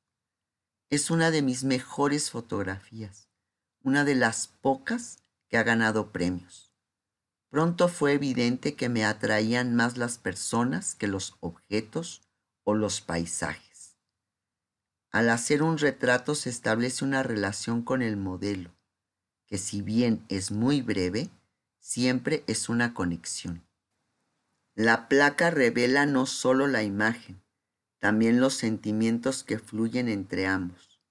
Es 0.89 1.10
una 1.10 1.31
de 1.31 1.41
mis 1.41 1.63
mejores 1.63 2.29
fotografías, 2.29 3.27
una 3.81 4.05
de 4.05 4.13
las 4.13 4.48
pocas 4.48 5.24
que 5.50 5.57
ha 5.57 5.63
ganado 5.63 6.12
premios. 6.12 6.72
Pronto 7.50 7.88
fue 7.88 8.13
evidente 8.13 8.75
que 8.75 8.88
me 8.88 9.03
atraían 9.03 9.74
más 9.74 9.98
las 9.98 10.19
personas 10.19 10.93
que 10.93 11.07
los 11.07 11.38
objetos 11.39 12.22
o 12.63 12.75
los 12.75 13.01
paisajes. 13.01 13.98
Al 15.10 15.29
hacer 15.31 15.63
un 15.63 15.79
retrato 15.79 16.36
se 16.36 16.51
establece 16.51 17.03
una 17.03 17.24
relación 17.24 17.81
con 17.81 18.03
el 18.03 18.17
modelo 18.17 18.76
que 19.48 19.58
si 19.58 19.82
bien 19.82 20.25
es 20.27 20.51
muy 20.51 20.82
breve, 20.82 21.30
siempre 21.80 22.44
es 22.48 22.68
una 22.68 22.94
conexión. 22.94 23.66
La 24.75 25.08
placa 25.08 25.50
revela 25.50 26.06
no 26.06 26.25
solo 26.25 26.68
la 26.68 26.84
imagen, 26.84 27.42
también 27.98 28.42
los 28.42 28.54
sentimientos 28.54 29.44
que 29.44 29.58
fluyen 29.58 30.10
entre 30.10 30.46
ambos. 30.46 31.01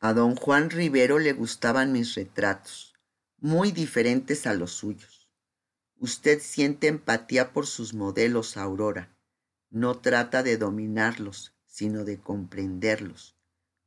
A 0.00 0.14
don 0.14 0.34
Juan 0.34 0.70
Rivero 0.70 1.18
le 1.18 1.34
gustaban 1.34 1.92
mis 1.92 2.14
retratos, 2.14 2.94
muy 3.38 3.70
diferentes 3.70 4.46
a 4.46 4.54
los 4.54 4.72
suyos. 4.72 5.28
Usted 5.98 6.40
siente 6.40 6.88
empatía 6.88 7.52
por 7.52 7.66
sus 7.66 7.92
modelos, 7.92 8.56
Aurora. 8.56 9.14
No 9.68 9.98
trata 9.98 10.42
de 10.42 10.56
dominarlos, 10.56 11.52
sino 11.66 12.04
de 12.04 12.18
comprenderlos. 12.18 13.36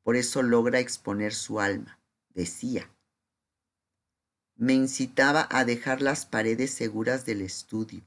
Por 0.03 0.15
eso 0.15 0.43
logra 0.43 0.79
exponer 0.79 1.33
su 1.33 1.59
alma, 1.59 1.99
decía 2.29 2.92
me 4.55 4.73
incitaba 4.73 5.47
a 5.49 5.65
dejar 5.65 6.01
las 6.01 6.25
paredes 6.25 6.71
seguras 6.71 7.25
del 7.25 7.41
estudio 7.41 8.01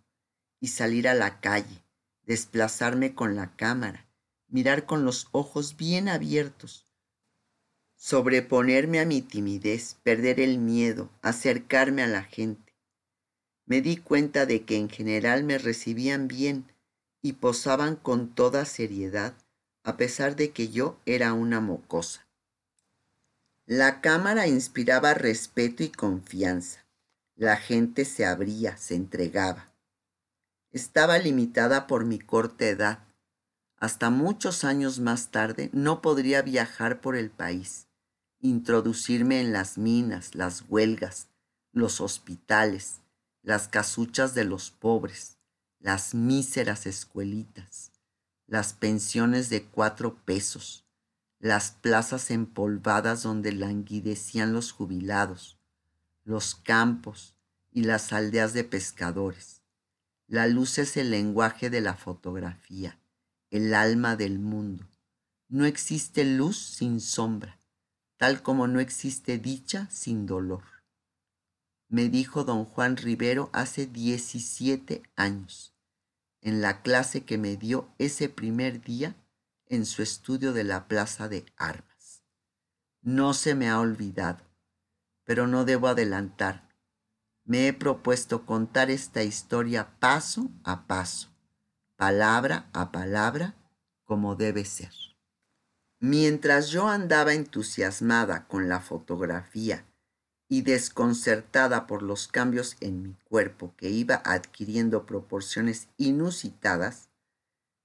y 0.60 0.68
salir 0.68 1.08
a 1.08 1.14
la 1.14 1.40
calle, 1.40 1.82
desplazarme 2.24 3.14
con 3.14 3.36
la 3.36 3.54
cámara, 3.56 4.06
mirar 4.48 4.86
con 4.86 5.04
los 5.04 5.28
ojos 5.32 5.76
bien 5.76 6.08
abiertos, 6.08 6.86
sobreponerme 7.96 9.00
a 9.00 9.06
mi 9.06 9.22
timidez, 9.22 9.96
perder 10.02 10.40
el 10.40 10.58
miedo, 10.58 11.10
acercarme 11.22 12.02
a 12.02 12.06
la 12.06 12.22
gente. 12.22 12.74
Me 13.64 13.80
di 13.80 13.96
cuenta 13.96 14.46
de 14.46 14.64
que 14.64 14.76
en 14.76 14.88
general 14.88 15.42
me 15.42 15.58
recibían 15.58 16.28
bien 16.28 16.72
y 17.22 17.34
posaban 17.34 17.96
con 17.96 18.32
toda 18.32 18.64
seriedad, 18.64 19.34
a 19.82 19.96
pesar 19.96 20.36
de 20.36 20.50
que 20.50 20.68
yo 20.68 21.00
era 21.06 21.32
una 21.32 21.60
mocosa. 21.60 22.25
La 23.68 24.00
cámara 24.00 24.46
inspiraba 24.46 25.12
respeto 25.12 25.82
y 25.82 25.88
confianza. 25.88 26.86
La 27.34 27.56
gente 27.56 28.04
se 28.04 28.24
abría, 28.24 28.76
se 28.76 28.94
entregaba. 28.94 29.72
Estaba 30.70 31.18
limitada 31.18 31.88
por 31.88 32.04
mi 32.04 32.20
corta 32.20 32.66
edad. 32.66 33.00
Hasta 33.76 34.08
muchos 34.08 34.62
años 34.62 35.00
más 35.00 35.32
tarde 35.32 35.68
no 35.72 36.00
podría 36.00 36.42
viajar 36.42 37.00
por 37.00 37.16
el 37.16 37.28
país, 37.28 37.88
introducirme 38.38 39.40
en 39.40 39.52
las 39.52 39.78
minas, 39.78 40.36
las 40.36 40.62
huelgas, 40.68 41.26
los 41.72 42.00
hospitales, 42.00 43.00
las 43.42 43.66
casuchas 43.66 44.32
de 44.34 44.44
los 44.44 44.70
pobres, 44.70 45.38
las 45.80 46.14
míseras 46.14 46.86
escuelitas, 46.86 47.90
las 48.46 48.74
pensiones 48.74 49.50
de 49.50 49.64
cuatro 49.64 50.14
pesos, 50.24 50.85
las 51.46 51.70
plazas 51.70 52.30
empolvadas 52.30 53.22
donde 53.22 53.52
languidecían 53.52 54.52
los 54.52 54.72
jubilados, 54.72 55.58
los 56.24 56.54
campos 56.56 57.36
y 57.72 57.84
las 57.84 58.12
aldeas 58.12 58.52
de 58.52 58.64
pescadores. 58.64 59.62
La 60.26 60.48
luz 60.48 60.78
es 60.78 60.96
el 60.96 61.10
lenguaje 61.10 61.70
de 61.70 61.80
la 61.80 61.94
fotografía, 61.94 62.98
el 63.50 63.74
alma 63.74 64.16
del 64.16 64.40
mundo. 64.40 64.88
No 65.48 65.66
existe 65.66 66.24
luz 66.24 66.58
sin 66.58 67.00
sombra, 67.00 67.60
tal 68.16 68.42
como 68.42 68.66
no 68.66 68.80
existe 68.80 69.38
dicha 69.38 69.88
sin 69.88 70.26
dolor. 70.26 70.64
Me 71.88 72.08
dijo 72.08 72.42
don 72.42 72.64
Juan 72.64 72.96
Rivero 72.96 73.50
hace 73.52 73.86
17 73.86 75.04
años, 75.14 75.76
en 76.40 76.60
la 76.60 76.82
clase 76.82 77.24
que 77.24 77.38
me 77.38 77.56
dio 77.56 77.88
ese 77.98 78.28
primer 78.28 78.82
día 78.82 79.14
en 79.68 79.86
su 79.86 80.02
estudio 80.02 80.52
de 80.52 80.64
la 80.64 80.88
plaza 80.88 81.28
de 81.28 81.46
armas. 81.56 82.22
No 83.02 83.34
se 83.34 83.54
me 83.54 83.68
ha 83.68 83.80
olvidado, 83.80 84.44
pero 85.24 85.46
no 85.46 85.64
debo 85.64 85.88
adelantar. 85.88 86.68
Me 87.44 87.68
he 87.68 87.72
propuesto 87.72 88.44
contar 88.44 88.90
esta 88.90 89.22
historia 89.22 89.98
paso 90.00 90.50
a 90.64 90.86
paso, 90.86 91.28
palabra 91.96 92.68
a 92.72 92.90
palabra, 92.90 93.54
como 94.04 94.34
debe 94.36 94.64
ser. 94.64 94.92
Mientras 95.98 96.68
yo 96.68 96.88
andaba 96.88 97.32
entusiasmada 97.32 98.46
con 98.46 98.68
la 98.68 98.80
fotografía 98.80 99.86
y 100.48 100.62
desconcertada 100.62 101.86
por 101.86 102.02
los 102.02 102.28
cambios 102.28 102.76
en 102.80 103.02
mi 103.02 103.14
cuerpo 103.24 103.74
que 103.76 103.90
iba 103.90 104.22
adquiriendo 104.24 105.06
proporciones 105.06 105.88
inusitadas, 105.96 107.05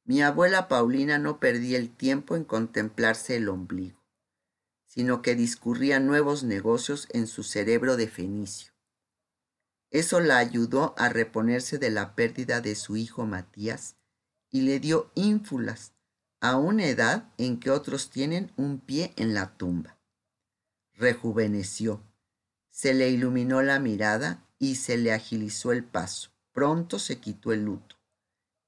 mi 0.04 0.22
abuela 0.22 0.68
Paulina 0.68 1.20
no 1.20 1.40
perdía 1.40 1.78
el 1.78 1.96
tiempo 1.96 2.36
en 2.36 2.44
contemplarse 2.44 3.36
el 3.36 3.50
ombligo, 3.50 4.04
sino 4.86 5.22
que 5.22 5.36
discurría 5.36 6.00
nuevos 6.00 6.44
negocios 6.44 7.08
en 7.12 7.28
su 7.28 7.44
cerebro 7.44 7.98
de 7.98 8.08
fenicio. 8.08 8.74
Eso 9.92 10.20
la 10.20 10.38
ayudó 10.38 10.96
a 10.98 11.10
reponerse 11.10 11.78
de 11.78 11.92
la 11.92 12.16
pérdida 12.16 12.62
de 12.62 12.76
su 12.76 12.98
hijo 12.98 13.26
Matías 13.26 13.98
y 14.50 14.62
le 14.62 14.80
dio 14.80 15.12
ínfulas 15.16 15.94
a 16.40 16.58
una 16.58 16.88
edad 16.88 17.32
en 17.38 17.60
que 17.60 17.70
otros 17.70 18.10
tienen 18.10 18.52
un 18.58 18.80
pie 18.80 19.14
en 19.18 19.34
la 19.34 19.56
tumba. 19.58 20.00
Rejuveneció, 20.94 22.02
se 22.70 22.94
le 22.94 23.10
iluminó 23.10 23.62
la 23.62 23.80
mirada 23.80 24.48
y 24.58 24.76
se 24.76 24.98
le 24.98 25.14
agilizó 25.14 25.72
el 25.72 25.84
paso. 25.84 26.32
Pronto 26.52 27.00
se 27.00 27.20
quitó 27.20 27.54
el 27.54 27.66
luto 27.66 28.01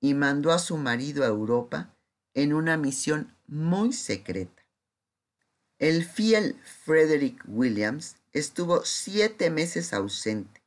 y 0.03 0.15
mandó 0.15 0.51
a 0.51 0.60
su 0.60 0.75
marido 0.75 1.24
a 1.24 1.27
Europa 1.27 1.95
en 2.33 2.53
una 2.53 2.75
misión 2.75 3.33
muy 3.48 3.93
secreta. 3.93 4.65
El 5.79 6.03
fiel 6.03 6.60
Frederick 6.83 7.41
Williams 7.48 8.17
estuvo 8.33 8.83
siete 8.83 9.50
meses 9.50 9.93
ausente 9.93 10.62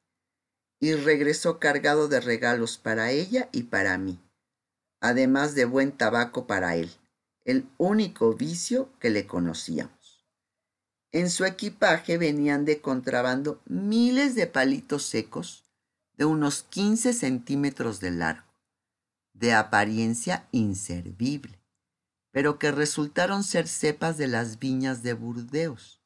y 0.80 0.94
regresó 0.94 1.58
cargado 1.58 2.08
de 2.08 2.20
regalos 2.20 2.78
para 2.78 3.10
ella 3.10 3.50
y 3.52 3.64
para 3.64 3.98
mí, 3.98 4.18
además 5.00 5.54
de 5.54 5.66
buen 5.66 5.92
tabaco 5.92 6.46
para 6.46 6.74
él, 6.76 6.90
el 7.44 7.68
único 7.76 8.32
vicio 8.32 8.88
que 9.00 9.10
le 9.10 9.26
conocíamos. 9.26 10.24
En 11.12 11.28
su 11.28 11.44
equipaje 11.44 12.16
venían 12.16 12.64
de 12.64 12.80
contrabando 12.80 13.60
miles 13.66 14.34
de 14.34 14.46
palitos 14.46 15.02
secos 15.02 15.64
de 16.14 16.24
unos 16.24 16.62
15 16.62 17.12
centímetros 17.12 18.00
de 18.00 18.12
largo, 18.12 18.45
de 19.38 19.54
apariencia 19.54 20.48
inservible 20.52 21.58
pero 22.36 22.58
que 22.58 22.70
resultaron 22.70 23.42
ser 23.42 23.66
cepas 23.66 24.18
de 24.18 24.28
las 24.28 24.58
viñas 24.58 25.02
de 25.02 25.14
Burdeos, 25.14 26.02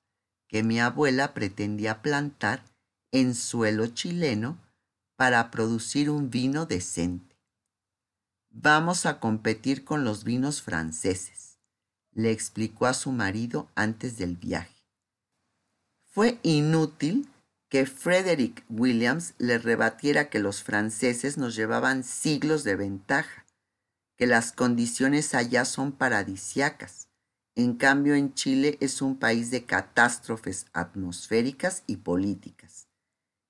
que 0.47 0.63
mi 0.63 0.79
abuela 0.79 1.35
pretendía 1.35 2.03
plantar 2.03 2.65
en 3.11 3.35
suelo 3.35 3.89
chileno 3.89 4.57
para 5.17 5.51
producir 5.51 6.09
un 6.09 6.31
vino 6.31 6.67
decente. 6.67 7.37
Vamos 8.49 9.07
a 9.07 9.19
competir 9.19 9.85
con 9.85 10.05
los 10.05 10.23
vinos 10.23 10.63
franceses, 10.63 11.59
le 12.13 12.31
explicó 12.31 12.87
a 12.87 12.95
su 12.95 13.11
marido 13.11 13.69
antes 13.75 14.17
del 14.17 14.37
viaje. 14.37 14.87
Fue 16.05 16.39
inútil 16.45 17.29
que 17.71 17.87
Frederick 17.87 18.65
Williams 18.69 19.33
le 19.39 19.57
rebatiera 19.57 20.29
que 20.29 20.41
los 20.41 20.63
franceses 20.63 21.39
nos 21.39 21.57
llevaban 21.57 22.05
siglos 22.05 22.65
de 22.65 22.77
ventaja 22.77 23.47
que 24.21 24.27
las 24.27 24.53
condiciones 24.53 25.35
allá 25.35 25.65
son 25.65 25.93
paradisiacas. 25.93 27.09
En 27.55 27.75
cambio, 27.75 28.15
en 28.15 28.35
Chile 28.35 28.77
es 28.81 29.01
un 29.01 29.19
país 29.19 29.51
de 29.51 29.65
catástrofes 29.65 30.67
atmosféricas 30.75 31.85
y 31.87 31.97
políticas, 31.97 32.87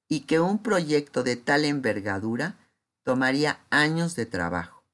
y 0.07 0.21
que 0.21 0.39
un 0.39 0.63
proyecto 0.63 1.25
de 1.25 1.35
tal 1.35 1.65
envergadura 1.65 2.57
tomaría 3.03 3.65
años 3.71 4.15
de 4.15 4.27
trabajo. 4.27 4.85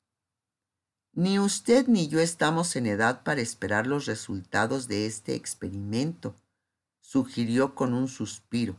Ni 1.12 1.38
usted 1.38 1.88
ni 1.88 2.08
yo 2.08 2.20
estamos 2.20 2.74
en 2.74 2.86
edad 2.86 3.22
para 3.22 3.42
esperar 3.42 3.86
los 3.86 4.06
resultados 4.06 4.88
de 4.88 5.04
este 5.04 5.34
experimento, 5.34 6.36
sugirió 7.00 7.74
con 7.74 7.92
un 7.92 8.08
suspiro. 8.08 8.78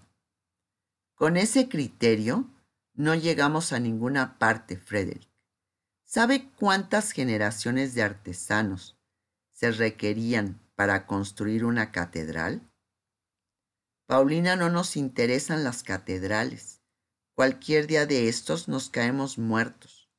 Con 1.17 1.35
ese 1.35 1.67
criterio 1.67 2.47
no 2.93 3.15
llegamos 3.15 3.73
a 3.73 3.79
ninguna 3.79 4.37
parte, 4.37 4.77
Frederick. 4.77 5.27
¿Sabe 6.03 6.51
cuántas 6.59 7.11
generaciones 7.11 7.95
de 7.95 8.03
artesanos 8.03 8.99
se 9.51 9.71
requerían 9.71 10.61
para 10.75 11.07
construir 11.07 11.65
una 11.65 11.91
catedral? 11.91 12.71
Paulina 14.05 14.55
no 14.55 14.69
nos 14.69 14.95
interesan 14.95 15.63
las 15.63 15.81
catedrales. 15.81 16.81
Cualquier 17.33 17.87
día 17.87 18.05
de 18.05 18.29
estos 18.29 18.67
nos 18.67 18.91
caemos 18.91 19.39
muertos, 19.39 20.11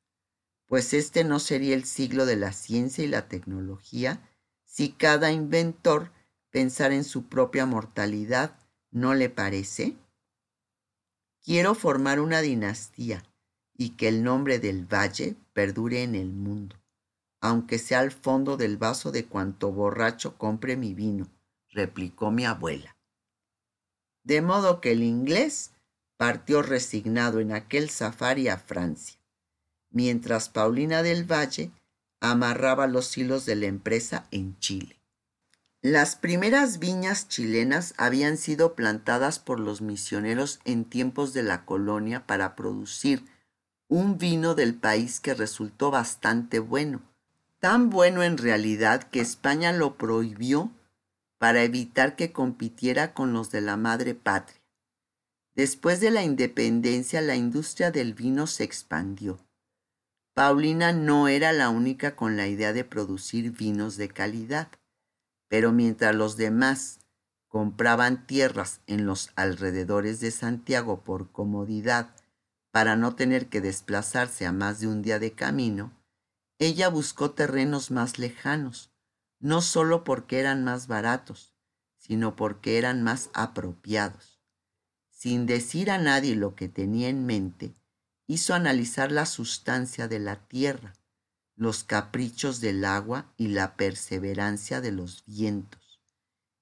pues 0.67 0.93
este 0.93 1.23
no 1.23 1.39
sería 1.39 1.75
el 1.75 1.85
siglo 1.85 2.25
de 2.25 2.35
la 2.35 2.51
ciencia 2.51 3.05
y 3.05 3.07
la 3.07 3.29
tecnología 3.29 4.29
si 4.65 4.91
cada 4.91 5.31
inventor 5.31 6.11
pensara 6.49 6.93
en 6.93 7.05
su 7.05 7.29
propia 7.29 7.65
mortalidad, 7.65 8.59
¿no 8.91 9.13
le 9.13 9.29
parece? 9.29 9.97
Quiero 11.49 11.73
formar 11.73 12.19
una 12.19 12.41
dinastía 12.41 13.23
y 13.75 13.95
que 13.95 14.07
el 14.07 14.23
nombre 14.23 14.59
del 14.59 14.85
valle 14.85 15.35
perdure 15.53 16.03
en 16.03 16.13
el 16.13 16.31
mundo, 16.31 16.75
aunque 17.41 17.79
sea 17.79 18.01
al 18.01 18.11
fondo 18.11 18.55
del 18.55 18.77
vaso 18.77 19.11
de 19.11 19.25
cuanto 19.25 19.71
borracho 19.71 20.37
compre 20.37 20.77
mi 20.77 20.93
vino, 20.93 21.27
replicó 21.71 22.29
mi 22.29 22.45
abuela. 22.45 22.95
De 24.23 24.43
modo 24.43 24.79
que 24.79 24.91
el 24.91 25.01
inglés 25.01 25.71
partió 26.17 26.61
resignado 26.61 27.39
en 27.39 27.51
aquel 27.51 27.89
safari 27.89 28.47
a 28.47 28.59
Francia, 28.59 29.19
mientras 29.89 30.49
Paulina 30.49 31.01
del 31.01 31.23
Valle 31.23 31.71
amarraba 32.21 32.85
los 32.85 33.17
hilos 33.17 33.47
de 33.47 33.55
la 33.55 33.65
empresa 33.65 34.27
en 34.29 34.55
Chile. 34.59 34.98
Las 35.81 36.17
primeras 36.17 36.79
viñas 36.79 37.29
chilenas 37.29 37.93
habían 37.95 38.35
sido 38.35 38.75
plantadas 38.75 39.39
por 39.39 39.61
los 39.61 39.81
misioneros 39.81 40.59
en 40.65 40.83
tiempos 40.83 41.33
de 41.33 41.41
la 41.41 41.63
colonia 41.63 42.27
para 42.27 42.57
producir 42.57 43.23
un 43.87 44.17
vino 44.17 44.55
del 44.55 44.75
país 44.75 45.21
que 45.21 45.33
resultó 45.33 45.89
bastante 45.89 46.59
bueno, 46.59 47.01
tan 47.59 47.89
bueno 47.89 48.23
en 48.23 48.37
realidad 48.37 49.03
que 49.03 49.21
España 49.21 49.71
lo 49.71 49.97
prohibió 49.97 50.69
para 51.37 51.63
evitar 51.63 52.17
que 52.17 52.33
compitiera 52.33 53.13
con 53.13 53.31
los 53.31 53.49
de 53.49 53.61
la 53.61 53.77
madre 53.77 54.15
patria. 54.15 54.59
Después 55.55 56.01
de 56.01 56.11
la 56.11 56.23
independencia 56.23 57.21
la 57.21 57.37
industria 57.37 57.89
del 57.89 58.13
vino 58.13 58.47
se 58.47 58.65
expandió. 58.65 59.39
Paulina 60.33 60.91
no 60.91 61.29
era 61.29 61.53
la 61.53 61.69
única 61.69 62.17
con 62.17 62.35
la 62.35 62.47
idea 62.47 62.73
de 62.73 62.83
producir 62.83 63.51
vinos 63.51 63.95
de 63.95 64.09
calidad, 64.09 64.69
pero 65.49 65.73
mientras 65.73 66.15
los 66.15 66.37
demás 66.37 66.99
compraban 67.49 68.25
tierras 68.25 68.81
en 68.87 69.05
los 69.05 69.31
alrededores 69.35 70.21
de 70.21 70.31
Santiago 70.31 71.03
por 71.03 71.31
comodidad 71.31 72.15
para 72.71 72.95
no 72.95 73.15
tener 73.15 73.49
que 73.49 73.59
desplazarse 73.59 74.45
a 74.45 74.51
más 74.51 74.79
de 74.79 74.87
un 74.87 75.01
día 75.01 75.19
de 75.19 75.33
camino, 75.33 75.91
ella 76.59 76.87
buscó 76.89 77.31
terrenos 77.31 77.89
más 77.89 78.19
lejanos, 78.19 78.91
no 79.39 79.61
solo 79.61 80.03
porque 80.03 80.39
eran 80.39 80.63
más 80.63 80.87
baratos, 80.87 81.53
sino 81.97 82.35
porque 82.35 82.77
eran 82.77 83.03
más 83.03 83.29
apropiados. 83.33 84.39
Sin 85.09 85.47
decir 85.47 85.89
a 85.89 85.97
nadie 85.97 86.35
lo 86.35 86.55
que 86.55 86.69
tenía 86.69 87.09
en 87.09 87.25
mente, 87.25 87.73
hizo 88.27 88.53
analizar 88.53 89.11
la 89.11 89.25
sustancia 89.25 90.07
de 90.07 90.19
la 90.19 90.47
tierra, 90.47 90.93
los 91.59 91.83
caprichos 91.83 92.61
del 92.61 92.83
agua 92.85 93.31
y 93.37 93.49
la 93.49 93.75
perseverancia 93.75 94.81
de 94.81 94.91
los 94.91 95.23
vientos, 95.27 95.99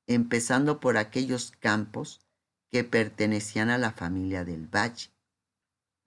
empezando 0.08 0.80
por 0.82 0.98
aquellos 0.98 1.52
campos 1.52 2.20
que 2.70 2.84
pertenecían 2.84 3.70
a 3.70 3.78
la 3.78 3.92
familia 3.94 4.44
del 4.44 4.68
valle 4.68 5.12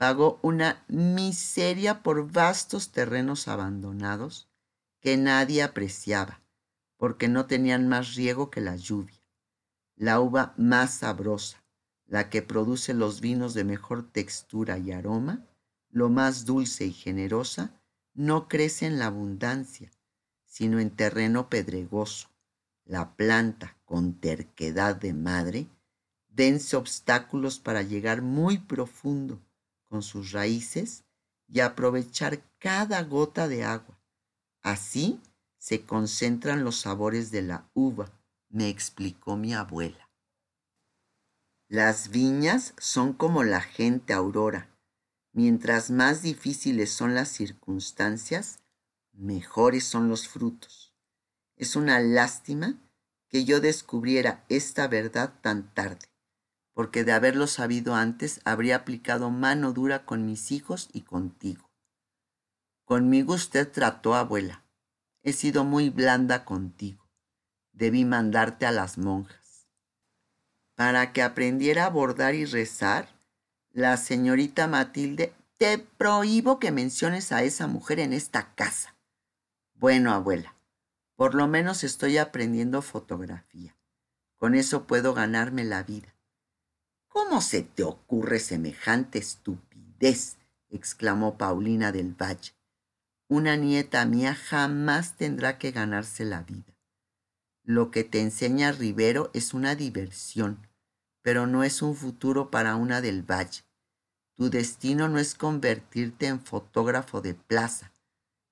pagó 0.00 0.40
una 0.40 0.82
miseria 0.88 2.02
por 2.02 2.32
vastos 2.32 2.90
terrenos 2.90 3.48
abandonados 3.48 4.48
que 4.98 5.18
nadie 5.18 5.62
apreciaba, 5.62 6.40
porque 6.96 7.28
no 7.28 7.44
tenían 7.44 7.86
más 7.86 8.14
riego 8.14 8.50
que 8.50 8.62
la 8.62 8.76
lluvia. 8.76 9.22
La 9.96 10.18
uva 10.20 10.54
más 10.56 10.94
sabrosa, 10.94 11.62
la 12.06 12.30
que 12.30 12.40
produce 12.40 12.94
los 12.94 13.20
vinos 13.20 13.52
de 13.52 13.64
mejor 13.64 14.10
textura 14.10 14.78
y 14.78 14.90
aroma, 14.90 15.46
lo 15.90 16.08
más 16.08 16.46
dulce 16.46 16.86
y 16.86 16.94
generosa, 16.94 17.78
no 18.14 18.48
crece 18.48 18.86
en 18.86 18.98
la 18.98 19.06
abundancia, 19.06 19.90
sino 20.44 20.80
en 20.80 20.90
terreno 20.90 21.48
pedregoso. 21.48 22.28
La 22.84 23.14
planta, 23.14 23.76
con 23.84 24.14
terquedad 24.14 24.96
de 24.96 25.14
madre, 25.14 25.68
vence 26.28 26.76
obstáculos 26.76 27.58
para 27.58 27.82
llegar 27.82 28.22
muy 28.22 28.58
profundo 28.58 29.40
con 29.88 30.02
sus 30.02 30.32
raíces 30.32 31.04
y 31.46 31.60
aprovechar 31.60 32.42
cada 32.58 33.02
gota 33.02 33.48
de 33.48 33.64
agua. 33.64 33.98
Así 34.62 35.20
se 35.58 35.84
concentran 35.84 36.64
los 36.64 36.80
sabores 36.80 37.30
de 37.30 37.42
la 37.42 37.70
uva, 37.74 38.10
me 38.48 38.68
explicó 38.68 39.36
mi 39.36 39.54
abuela. 39.54 40.10
Las 41.68 42.10
viñas 42.10 42.74
son 42.78 43.12
como 43.12 43.44
la 43.44 43.60
gente 43.60 44.12
aurora. 44.12 44.68
Mientras 45.32 45.90
más 45.90 46.22
difíciles 46.22 46.90
son 46.90 47.14
las 47.14 47.28
circunstancias, 47.28 48.60
mejores 49.12 49.84
son 49.84 50.08
los 50.08 50.28
frutos. 50.28 50.94
Es 51.56 51.76
una 51.76 52.00
lástima 52.00 52.80
que 53.28 53.44
yo 53.44 53.60
descubriera 53.60 54.44
esta 54.48 54.88
verdad 54.88 55.34
tan 55.42 55.72
tarde 55.74 56.10
porque 56.80 57.04
de 57.04 57.12
haberlo 57.12 57.46
sabido 57.46 57.94
antes 57.94 58.40
habría 58.46 58.76
aplicado 58.76 59.30
mano 59.30 59.74
dura 59.74 60.06
con 60.06 60.24
mis 60.24 60.50
hijos 60.50 60.88
y 60.94 61.02
contigo. 61.02 61.70
Conmigo 62.86 63.34
usted 63.34 63.70
trató, 63.70 64.14
abuela. 64.14 64.64
He 65.22 65.34
sido 65.34 65.64
muy 65.64 65.90
blanda 65.90 66.46
contigo. 66.46 67.10
Debí 67.72 68.06
mandarte 68.06 68.64
a 68.64 68.72
las 68.72 68.96
monjas. 68.96 69.68
Para 70.74 71.12
que 71.12 71.22
aprendiera 71.22 71.84
a 71.84 71.90
bordar 71.90 72.34
y 72.34 72.46
rezar, 72.46 73.19
la 73.72 73.96
señorita 73.96 74.66
Matilde 74.66 75.34
te 75.56 75.78
prohíbo 75.78 76.58
que 76.58 76.72
menciones 76.72 77.32
a 77.32 77.42
esa 77.42 77.66
mujer 77.66 78.00
en 78.00 78.12
esta 78.12 78.54
casa. 78.54 78.96
Bueno, 79.74 80.12
abuela, 80.12 80.56
por 81.16 81.34
lo 81.34 81.46
menos 81.46 81.84
estoy 81.84 82.18
aprendiendo 82.18 82.82
fotografía. 82.82 83.76
Con 84.36 84.54
eso 84.54 84.86
puedo 84.86 85.14
ganarme 85.14 85.64
la 85.64 85.82
vida. 85.82 86.14
¿Cómo 87.08 87.40
se 87.40 87.62
te 87.62 87.82
ocurre 87.82 88.40
semejante 88.40 89.18
estupidez? 89.18 90.38
exclamó 90.70 91.36
Paulina 91.36 91.92
del 91.92 92.14
Valle. 92.14 92.54
Una 93.28 93.56
nieta 93.56 94.04
mía 94.06 94.34
jamás 94.34 95.16
tendrá 95.16 95.58
que 95.58 95.72
ganarse 95.72 96.24
la 96.24 96.42
vida. 96.42 96.74
Lo 97.62 97.90
que 97.90 98.02
te 98.02 98.20
enseña 98.20 98.72
Rivero 98.72 99.30
es 99.34 99.52
una 99.54 99.74
diversión, 99.74 100.66
pero 101.22 101.46
no 101.46 101.64
es 101.64 101.82
un 101.82 101.94
futuro 101.94 102.50
para 102.50 102.76
una 102.76 103.00
del 103.00 103.22
Valle. 103.22 103.62
Tu 104.36 104.50
destino 104.50 105.08
no 105.08 105.18
es 105.18 105.34
convertirte 105.34 106.26
en 106.26 106.40
fotógrafo 106.40 107.20
de 107.20 107.34
plaza, 107.34 107.92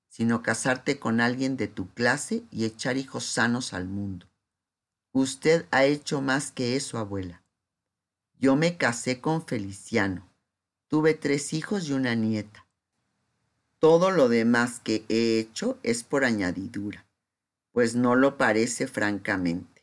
sino 0.08 0.42
casarte 0.42 0.98
con 0.98 1.20
alguien 1.20 1.56
de 1.56 1.68
tu 1.68 1.88
clase 1.88 2.42
y 2.50 2.64
echar 2.64 2.96
hijos 2.96 3.24
sanos 3.24 3.72
al 3.72 3.86
mundo. 3.86 4.26
Usted 5.12 5.66
ha 5.70 5.84
hecho 5.84 6.20
más 6.20 6.50
que 6.50 6.76
eso, 6.76 6.98
abuela. 6.98 7.42
Yo 8.38 8.54
me 8.54 8.76
casé 8.76 9.20
con 9.20 9.46
Feliciano. 9.46 10.28
Tuve 10.88 11.14
tres 11.14 11.52
hijos 11.52 11.88
y 11.88 11.92
una 11.92 12.14
nieta. 12.14 12.66
Todo 13.78 14.10
lo 14.10 14.28
demás 14.28 14.80
que 14.80 15.04
he 15.08 15.38
hecho 15.38 15.78
es 15.82 16.02
por 16.02 16.24
añadidura, 16.24 17.06
pues 17.72 17.94
no 17.94 18.16
lo 18.16 18.36
parece 18.36 18.86
francamente. 18.86 19.77